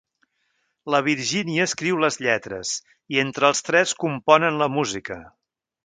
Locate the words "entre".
3.27-3.51